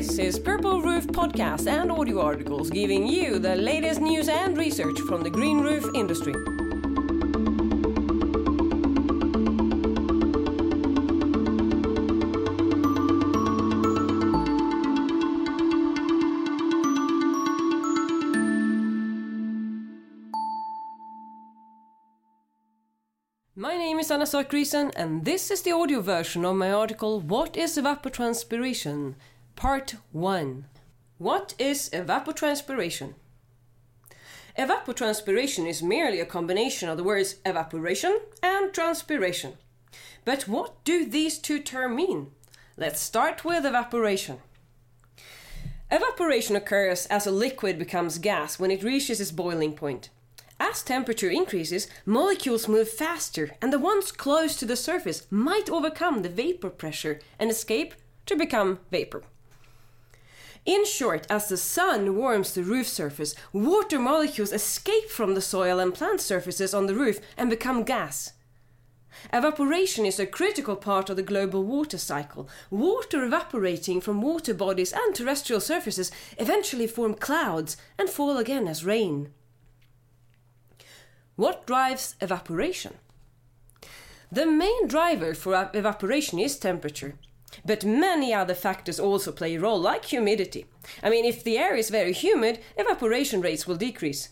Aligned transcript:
This 0.00 0.18
is 0.18 0.38
Purple 0.38 0.80
Roof 0.80 1.06
Podcast 1.08 1.66
and 1.66 1.92
audio 1.92 2.22
articles 2.22 2.70
giving 2.70 3.06
you 3.06 3.38
the 3.38 3.54
latest 3.54 4.00
news 4.00 4.30
and 4.30 4.56
research 4.56 4.98
from 5.00 5.22
the 5.22 5.28
green 5.28 5.60
roof 5.60 5.84
industry. 5.94 6.32
My 23.54 23.76
name 23.76 23.98
is 23.98 24.10
Anna 24.10 24.24
Zakrisson, 24.24 24.92
and 24.96 25.26
this 25.26 25.50
is 25.50 25.60
the 25.60 25.72
audio 25.72 26.00
version 26.00 26.46
of 26.46 26.56
my 26.56 26.72
article 26.72 27.20
What 27.20 27.54
is 27.54 27.76
Evapotranspiration? 27.76 29.16
Part 29.60 29.96
1. 30.12 30.64
What 31.18 31.52
is 31.58 31.90
evapotranspiration? 31.90 33.12
Evapotranspiration 34.58 35.68
is 35.68 35.82
merely 35.82 36.18
a 36.18 36.24
combination 36.24 36.88
of 36.88 36.96
the 36.96 37.04
words 37.04 37.36
evaporation 37.44 38.20
and 38.42 38.72
transpiration. 38.72 39.58
But 40.24 40.48
what 40.48 40.82
do 40.84 41.04
these 41.04 41.36
two 41.36 41.58
terms 41.60 41.94
mean? 41.94 42.28
Let's 42.78 43.02
start 43.02 43.44
with 43.44 43.66
evaporation. 43.66 44.38
Evaporation 45.90 46.56
occurs 46.56 47.04
as 47.08 47.26
a 47.26 47.30
liquid 47.30 47.78
becomes 47.78 48.16
gas 48.16 48.58
when 48.58 48.70
it 48.70 48.82
reaches 48.82 49.20
its 49.20 49.30
boiling 49.30 49.74
point. 49.74 50.08
As 50.58 50.82
temperature 50.82 51.28
increases, 51.28 51.86
molecules 52.06 52.66
move 52.66 52.88
faster, 52.88 53.50
and 53.60 53.70
the 53.70 53.78
ones 53.78 54.10
close 54.10 54.56
to 54.56 54.64
the 54.64 54.74
surface 54.74 55.26
might 55.30 55.68
overcome 55.68 56.22
the 56.22 56.30
vapor 56.30 56.70
pressure 56.70 57.20
and 57.38 57.50
escape 57.50 57.92
to 58.24 58.34
become 58.36 58.78
vapor. 58.90 59.22
In 60.66 60.84
short, 60.84 61.26
as 61.30 61.48
the 61.48 61.56
sun 61.56 62.16
warms 62.16 62.52
the 62.52 62.62
roof 62.62 62.86
surface, 62.86 63.34
water 63.52 63.98
molecules 63.98 64.52
escape 64.52 65.08
from 65.08 65.34
the 65.34 65.40
soil 65.40 65.78
and 65.78 65.94
plant 65.94 66.20
surfaces 66.20 66.74
on 66.74 66.86
the 66.86 66.94
roof 66.94 67.18
and 67.36 67.48
become 67.48 67.82
gas. 67.82 68.34
Evaporation 69.32 70.06
is 70.06 70.20
a 70.20 70.26
critical 70.26 70.76
part 70.76 71.10
of 71.10 71.16
the 71.16 71.22
global 71.22 71.64
water 71.64 71.98
cycle. 71.98 72.48
Water 72.70 73.24
evaporating 73.24 74.00
from 74.00 74.22
water 74.22 74.54
bodies 74.54 74.92
and 74.92 75.14
terrestrial 75.14 75.60
surfaces 75.60 76.10
eventually 76.38 76.86
form 76.86 77.14
clouds 77.14 77.76
and 77.98 78.08
fall 78.08 78.36
again 78.38 78.68
as 78.68 78.84
rain. 78.84 79.32
What 81.36 81.66
drives 81.66 82.16
evaporation? 82.20 82.94
The 84.30 84.46
main 84.46 84.86
driver 84.86 85.34
for 85.34 85.70
evaporation 85.74 86.38
is 86.38 86.58
temperature. 86.58 87.14
But 87.64 87.84
many 87.84 88.32
other 88.32 88.54
factors 88.54 89.00
also 89.00 89.32
play 89.32 89.56
a 89.56 89.60
role, 89.60 89.80
like 89.80 90.04
humidity. 90.06 90.66
I 91.02 91.10
mean, 91.10 91.24
if 91.24 91.42
the 91.42 91.58
air 91.58 91.74
is 91.74 91.90
very 91.90 92.12
humid, 92.12 92.60
evaporation 92.76 93.40
rates 93.40 93.66
will 93.66 93.76
decrease. 93.76 94.30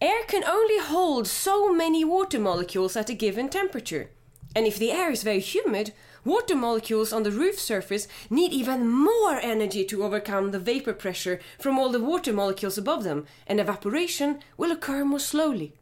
Air 0.00 0.22
can 0.28 0.44
only 0.44 0.78
hold 0.78 1.26
so 1.26 1.72
many 1.72 2.04
water 2.04 2.38
molecules 2.38 2.96
at 2.96 3.10
a 3.10 3.14
given 3.14 3.48
temperature. 3.48 4.10
And 4.54 4.66
if 4.66 4.78
the 4.78 4.92
air 4.92 5.10
is 5.10 5.24
very 5.24 5.40
humid, 5.40 5.92
water 6.24 6.54
molecules 6.54 7.12
on 7.12 7.24
the 7.24 7.32
roof 7.32 7.58
surface 7.58 8.06
need 8.30 8.52
even 8.52 8.88
more 8.88 9.40
energy 9.40 9.84
to 9.86 10.04
overcome 10.04 10.52
the 10.52 10.58
vapor 10.60 10.92
pressure 10.92 11.40
from 11.58 11.78
all 11.78 11.90
the 11.90 12.00
water 12.00 12.32
molecules 12.32 12.78
above 12.78 13.02
them, 13.02 13.26
and 13.46 13.58
evaporation 13.58 14.38
will 14.56 14.70
occur 14.70 15.04
more 15.04 15.18
slowly. 15.18 15.74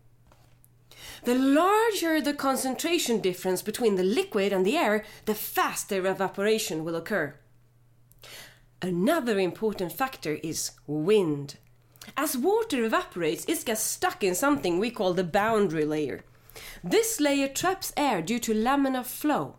The 1.27 1.35
larger 1.35 2.21
the 2.21 2.35
concentration 2.35 3.19
difference 3.19 3.61
between 3.61 3.97
the 3.97 4.05
liquid 4.05 4.53
and 4.53 4.65
the 4.65 4.77
air, 4.77 5.05
the 5.25 5.35
faster 5.35 6.07
evaporation 6.07 6.85
will 6.85 6.95
occur. 6.95 7.35
Another 8.81 9.41
important 9.41 9.91
factor 9.91 10.35
is 10.45 10.71
wind. 10.87 11.57
As 12.17 12.37
water 12.37 12.85
evaporates, 12.85 13.45
it 13.49 13.65
gets 13.65 13.81
stuck 13.81 14.23
in 14.23 14.37
something 14.37 14.79
we 14.79 14.89
call 14.89 15.15
the 15.15 15.25
boundary 15.25 15.85
layer. 15.85 16.23
This 16.85 17.19
layer 17.19 17.49
traps 17.49 17.93
air 17.97 18.23
due 18.23 18.39
to 18.39 18.55
laminar 18.55 19.05
flow. 19.05 19.57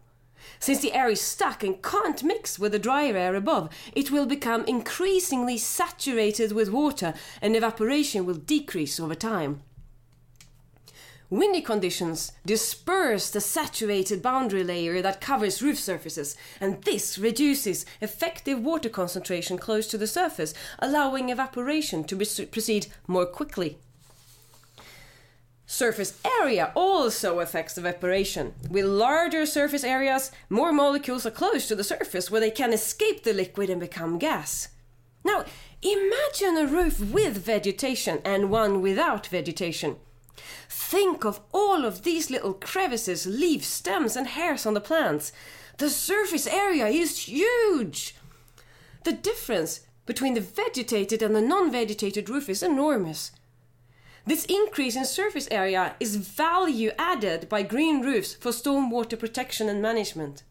Since 0.61 0.79
the 0.79 0.93
air 0.93 1.09
is 1.09 1.19
stuck 1.19 1.63
and 1.65 1.83
can't 1.83 2.23
mix 2.23 2.57
with 2.57 2.71
the 2.71 2.79
drier 2.79 3.17
air 3.17 3.35
above, 3.35 3.67
it 3.91 4.09
will 4.09 4.25
become 4.25 4.63
increasingly 4.63 5.57
saturated 5.57 6.53
with 6.53 6.69
water 6.71 7.13
and 7.41 7.57
evaporation 7.57 8.25
will 8.25 8.35
decrease 8.35 9.01
over 9.01 9.15
time. 9.15 9.63
Windy 11.29 11.61
conditions 11.61 12.31
disperse 12.45 13.29
the 13.29 13.41
saturated 13.41 14.21
boundary 14.21 14.63
layer 14.63 15.01
that 15.01 15.19
covers 15.19 15.61
roof 15.61 15.77
surfaces, 15.77 16.37
and 16.61 16.81
this 16.83 17.17
reduces 17.17 17.85
effective 17.99 18.61
water 18.61 18.87
concentration 18.87 19.57
close 19.57 19.87
to 19.87 19.97
the 19.97 20.07
surface, 20.07 20.53
allowing 20.79 21.29
evaporation 21.29 22.05
to 22.05 22.15
proceed 22.15 22.87
more 23.07 23.25
quickly. 23.25 23.77
Surface 25.65 26.17
area 26.39 26.71
also 26.75 27.41
affects 27.41 27.77
evaporation. 27.77 28.53
With 28.69 28.85
larger 28.85 29.45
surface 29.45 29.83
areas, 29.83 30.31
more 30.49 30.71
molecules 30.71 31.25
are 31.25 31.31
close 31.31 31.67
to 31.67 31.75
the 31.75 31.83
surface 31.83 32.31
where 32.31 32.39
they 32.39 32.51
can 32.51 32.71
escape 32.71 33.23
the 33.23 33.33
liquid 33.33 33.69
and 33.69 33.81
become 33.81 34.17
gas. 34.17 34.69
Now, 35.25 35.43
imagine 35.81 36.55
a 36.55 36.65
roof 36.65 37.01
with 37.01 37.35
vegetation 37.35 38.21
and 38.23 38.49
one 38.49 38.81
without 38.81 39.27
vegetation. 39.27 39.97
Think 40.69 41.25
of 41.25 41.39
all 41.51 41.85
of 41.85 42.03
these 42.03 42.29
little 42.29 42.53
crevices, 42.53 43.25
leaves, 43.25 43.67
stems, 43.67 44.15
and 44.15 44.27
hairs 44.27 44.65
on 44.65 44.73
the 44.73 44.81
plants. 44.81 45.31
The 45.77 45.89
surface 45.89 46.47
area 46.47 46.87
is 46.87 47.27
huge. 47.27 48.15
The 49.03 49.13
difference 49.13 49.81
between 50.05 50.33
the 50.33 50.41
vegetated 50.41 51.21
and 51.21 51.35
the 51.35 51.41
non 51.41 51.71
vegetated 51.71 52.29
roof 52.29 52.49
is 52.49 52.63
enormous. 52.63 53.31
This 54.25 54.45
increase 54.45 54.95
in 54.95 55.05
surface 55.05 55.47
area 55.51 55.95
is 55.99 56.17
value 56.17 56.91
added 56.97 57.47
by 57.47 57.63
green 57.63 58.01
roofs 58.01 58.33
for 58.33 58.51
stormwater 58.51 59.17
protection 59.17 59.69
and 59.69 59.81
management. 59.81 60.43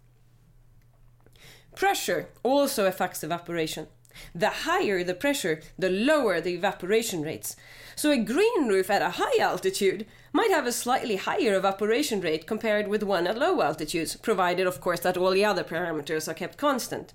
Pressure 1.74 2.28
also 2.42 2.86
affects 2.86 3.22
evaporation. 3.22 3.88
The 4.34 4.50
higher 4.50 5.02
the 5.04 5.14
pressure, 5.14 5.60
the 5.78 5.90
lower 5.90 6.40
the 6.40 6.54
evaporation 6.54 7.22
rates. 7.22 7.56
So 7.94 8.10
a 8.10 8.18
green 8.18 8.68
roof 8.68 8.90
at 8.90 9.02
a 9.02 9.10
high 9.10 9.38
altitude 9.40 10.06
might 10.32 10.50
have 10.50 10.66
a 10.66 10.72
slightly 10.72 11.16
higher 11.16 11.54
evaporation 11.54 12.20
rate 12.20 12.46
compared 12.46 12.88
with 12.88 13.02
one 13.02 13.26
at 13.26 13.38
low 13.38 13.62
altitudes, 13.62 14.16
provided, 14.16 14.66
of 14.66 14.80
course, 14.80 15.00
that 15.00 15.16
all 15.16 15.30
the 15.30 15.44
other 15.44 15.64
parameters 15.64 16.28
are 16.28 16.34
kept 16.34 16.58
constant. 16.58 17.12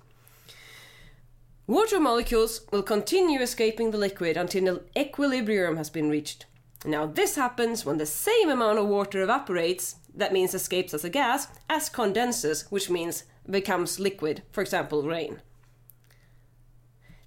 Water 1.68 2.00
molecules 2.00 2.62
will 2.72 2.82
continue 2.82 3.40
escaping 3.40 3.92
the 3.92 3.98
liquid 3.98 4.36
until 4.36 4.82
equilibrium 4.96 5.76
has 5.76 5.90
been 5.90 6.10
reached. 6.10 6.46
Now, 6.84 7.06
this 7.06 7.36
happens 7.36 7.86
when 7.86 7.98
the 7.98 8.06
same 8.06 8.50
amount 8.50 8.78
of 8.78 8.88
water 8.88 9.22
evaporates, 9.22 9.96
that 10.14 10.32
means 10.32 10.54
escapes 10.54 10.92
as 10.92 11.04
a 11.04 11.08
gas, 11.08 11.46
as 11.70 11.88
condenses, 11.88 12.66
which 12.70 12.90
means 12.90 13.24
becomes 13.48 14.00
liquid, 14.00 14.42
for 14.50 14.60
example, 14.60 15.04
rain. 15.04 15.40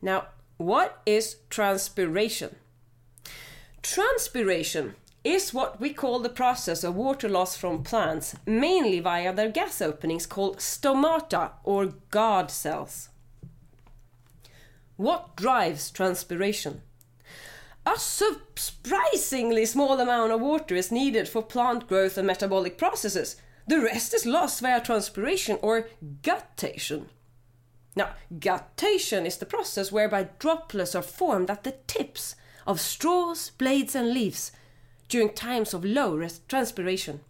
Now, 0.06 0.28
what 0.58 1.02
is 1.08 1.38
transpiration? 1.50 2.58
Transpiration 3.82 4.94
is 5.24 5.52
what 5.52 5.82
we 5.82 5.94
call 5.94 6.20
the 6.20 6.30
process 6.30 6.84
of 6.84 6.96
water 6.96 7.28
loss 7.28 7.58
from 7.58 7.82
plants, 7.82 8.36
mainly 8.46 9.00
via 9.00 9.34
their 9.34 9.50
gas 9.50 9.82
openings 9.82 10.28
called 10.28 10.58
stomata 10.58 11.54
or 11.64 11.88
guard 12.12 12.52
cells. 12.52 13.10
What 14.96 15.36
drives 15.36 15.90
transpiration? 15.90 16.84
A 17.88 17.98
surprisingly 17.98 19.66
small 19.66 20.00
amount 20.00 20.32
of 20.32 20.40
water 20.40 20.76
is 20.76 20.92
needed 20.92 21.28
for 21.28 21.42
plant 21.42 21.88
growth 21.88 22.16
and 22.16 22.28
metabolic 22.28 22.78
processes. 22.78 23.38
The 23.68 23.82
rest 23.82 24.14
is 24.14 24.28
lost 24.28 24.62
via 24.62 24.82
transpiration 24.82 25.58
or 25.64 25.90
guttation. 26.22 27.08
Now, 27.96 28.14
guttation 28.40 29.26
is 29.26 29.38
the 29.38 29.46
process 29.46 29.92
whereby 29.92 30.30
droplets 30.40 30.96
are 30.96 31.02
formed 31.02 31.50
at 31.50 31.64
the 31.64 31.76
tips 31.88 32.36
of 32.68 32.82
straws, 32.82 33.52
blades, 33.52 33.96
and 33.96 34.14
leaves 34.14 34.52
during 35.08 35.30
times 35.30 35.74
of 35.74 35.86
low 35.86 36.28
transpiration. 36.48 37.22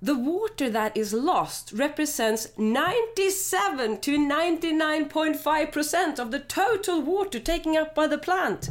The 0.00 0.18
water 0.18 0.70
that 0.70 0.96
is 0.96 1.12
lost 1.12 1.72
represents 1.72 2.56
97 2.58 4.00
to 4.00 4.18
99.5% 4.18 6.18
of 6.18 6.30
the 6.30 6.40
total 6.40 7.00
water 7.00 7.40
taken 7.40 7.76
up 7.76 7.94
by 7.94 8.06
the 8.06 8.18
plant. 8.18 8.70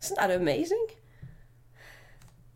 Isn't 0.00 0.16
that 0.16 0.30
amazing? 0.30 0.86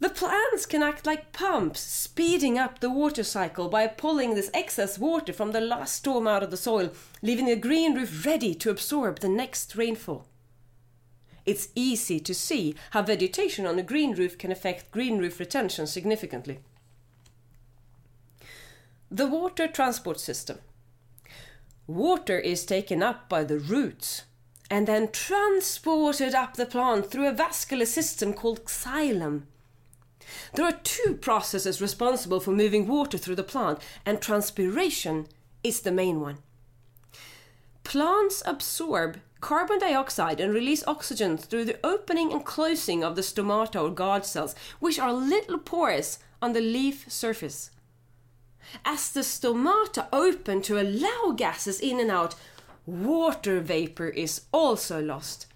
The 0.02 0.10
plants 0.10 0.66
can 0.66 0.82
act 0.82 1.06
like 1.06 1.32
pumps, 1.32 1.81
speeding 1.81 2.58
up 2.58 2.81
the 2.81 2.90
water 2.90 3.25
cycle 3.25 3.69
by 3.69 3.87
pulling 3.87 4.34
this 4.34 4.50
excess 4.52 4.99
water 4.99 5.32
from 5.32 5.52
the 5.52 5.60
last 5.60 5.96
storm 5.96 6.26
out 6.26 6.43
of 6.43 6.50
the 6.50 6.56
soil, 6.56 6.93
leaving 7.22 7.46
the 7.46 7.56
green 7.56 7.94
roof 7.94 8.26
ready 8.26 8.54
to 8.56 8.70
absorb 8.70 9.20
the 9.20 9.28
next 9.28 9.76
rainfall 9.76 10.26
it's 11.44 11.69
easy 11.75 12.20
to 12.20 12.34
see 12.34 12.75
how 12.90 13.02
vegetation 13.02 13.66
on 13.66 13.78
a 13.78 13.82
green 13.82 14.14
roof 14.14 14.38
can 14.38 14.52
affect 14.52 14.90
green 14.90 15.19
roof 15.19 15.40
retention 15.40 15.87
significantly. 15.87 16.60
The 19.10 19.26
water 19.26 19.69
transport 19.69 20.20
system. 20.20 20.58
water 21.87 22.38
is 22.38 22.64
taken 22.64 23.02
up 23.02 23.28
by 23.28 23.44
the 23.44 23.58
roots 23.58 24.22
and 24.70 24.87
then 24.87 25.10
transported 25.10 26.34
up 26.34 26.55
the 26.55 26.64
plant 26.64 27.10
through 27.10 27.28
a 27.28 27.32
vascular 27.32 27.84
system 27.84 28.32
called 28.32 28.64
xylem. 28.64 29.43
There 30.54 30.64
are 30.64 30.78
two 30.84 31.19
processes 31.20 31.80
responsible 31.80 32.40
for 32.40 32.52
moving 32.52 32.86
water 32.86 33.19
through 33.19 33.36
the 33.36 33.42
plant, 33.42 33.78
and 34.04 34.20
transpiration 34.20 35.26
is 35.62 35.80
the 35.80 35.92
main 35.92 36.20
one. 36.20 36.38
Plants 37.84 38.42
absorb 38.46 39.19
carbon 39.40 39.78
dioxide 39.80 40.40
and 40.40 40.54
release 40.54 40.86
oxygen 40.86 41.36
through 41.36 41.64
the 41.64 41.78
opening 41.84 42.32
and 42.32 42.44
closing 42.44 43.02
of 43.02 43.16
the 43.16 43.22
stomata 43.22 43.82
or 43.82 43.90
guard 43.90 44.24
cells, 44.24 44.54
which 44.78 44.98
are 44.98 45.12
little 45.12 45.58
pores 45.58 46.19
on 46.40 46.52
the 46.52 46.60
leaf 46.60 47.04
surface. 47.08 47.70
As 48.84 49.12
the 49.12 49.20
stomata 49.20 50.06
open 50.12 50.62
to 50.62 50.80
allow 50.80 51.32
gases 51.36 51.80
in 51.80 51.98
and 51.98 52.10
out, 52.10 52.34
water 52.86 53.60
vapor 53.60 54.08
is 54.08 54.42
also 54.52 55.02
lost. 55.02 55.46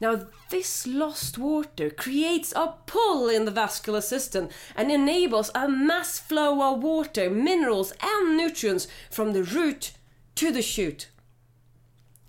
Now, 0.00 0.26
this 0.50 0.86
lost 0.86 1.38
water 1.38 1.90
creates 1.90 2.52
a 2.54 2.74
pull 2.86 3.28
in 3.28 3.44
the 3.44 3.50
vascular 3.50 4.00
system 4.00 4.48
and 4.74 4.90
enables 4.90 5.50
a 5.54 5.68
mass 5.68 6.18
flow 6.18 6.60
of 6.62 6.82
water, 6.82 7.30
minerals, 7.30 7.92
and 8.02 8.36
nutrients 8.36 8.88
from 9.10 9.32
the 9.32 9.42
root 9.42 9.92
to 10.36 10.52
the 10.52 10.62
shoot. 10.62 11.08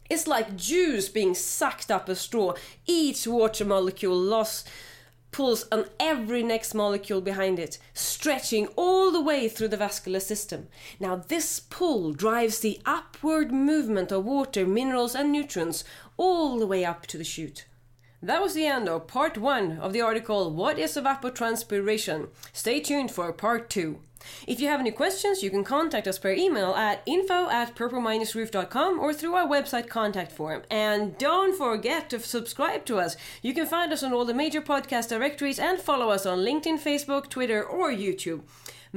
It's 0.10 0.28
like 0.28 0.56
juice 0.56 1.10
being 1.10 1.36
sucked 1.36 1.92
up 1.92 2.08
a 2.08 2.16
straw. 2.16 2.54
Each 2.86 3.28
water 3.28 3.66
molecule 3.66 4.18
lost 4.18 4.70
pulls 5.32 5.68
on 5.72 5.86
every 6.00 6.42
next 6.42 6.74
molecule 6.74 7.22
behind 7.22 7.60
it, 7.60 7.78
stretching 7.94 8.68
all 8.78 9.12
the 9.12 9.22
way 9.22 9.50
through 9.50 9.68
the 9.68 9.78
vascular 9.78 10.22
system. 10.22 10.68
Now, 11.00 11.18
this 11.18 11.60
pull 11.60 12.14
drives 12.14 12.60
the 12.60 12.80
upward 12.86 13.52
movement 13.52 14.12
of 14.12 14.26
water, 14.26 14.66
minerals, 14.66 15.14
and 15.14 15.32
nutrients 15.32 15.84
all 16.18 16.60
the 16.60 16.68
way 16.68 16.84
up 16.84 17.08
to 17.08 17.18
the 17.18 17.24
shoot. 17.24 17.66
That 18.22 18.42
was 18.42 18.56
the 18.56 18.66
end 18.66 18.90
of 18.90 19.08
part 19.08 19.38
one 19.38 19.78
of 19.78 19.94
the 19.94 20.02
article 20.02 20.52
What 20.52 20.80
is 20.80 20.98
Evapotranspiration? 20.98 22.30
Stay 22.52 22.80
tuned 22.80 23.12
for 23.12 23.32
part 23.32 23.70
two. 23.70 24.00
If 24.48 24.60
you 24.60 24.68
have 24.68 24.80
any 24.80 24.92
questions, 24.92 25.44
you 25.44 25.52
can 25.52 25.64
contact 25.64 26.08
us 26.08 26.18
per 26.18 26.32
email 26.32 26.74
at 26.74 27.04
info 27.06 27.48
at 27.50 27.76
purple-roof.com 27.76 29.00
or 29.00 29.14
through 29.14 29.36
our 29.36 29.48
website 29.48 29.88
contact 29.88 30.32
form. 30.32 30.64
And 30.72 31.16
don't 31.20 31.56
forget 31.56 32.10
to 32.10 32.20
subscribe 32.20 32.86
to 32.86 32.98
us. 32.98 33.16
You 33.44 33.54
can 33.54 33.68
find 33.68 33.94
us 33.94 34.02
on 34.02 34.14
all 34.14 34.26
the 34.26 34.34
major 34.34 34.62
podcast 34.62 35.10
directories 35.10 35.60
and 35.60 35.80
follow 35.80 36.10
us 36.10 36.26
on 36.26 36.40
LinkedIn, 36.40 36.80
Facebook, 36.82 37.30
Twitter, 37.30 37.64
or 37.64 37.92
YouTube. 37.92 38.42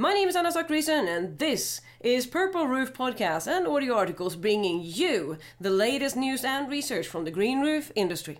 My 0.01 0.15
name 0.15 0.31
is 0.31 0.35
Anna 0.35 0.51
Zakrisson, 0.51 1.15
and 1.15 1.39
this 1.39 1.83
is 2.01 2.27
Purple 2.27 2.67
Roof 2.67 2.95
Podcast 2.95 3.47
and 3.47 3.67
audio 3.67 3.93
articles 3.93 4.35
bringing 4.35 4.81
you 4.83 5.37
the 5.61 5.69
latest 5.69 6.17
news 6.17 6.43
and 6.43 6.71
research 6.71 7.07
from 7.07 7.27
the 7.27 7.31
green 7.31 7.61
roof 7.61 7.93
industry. 7.95 8.39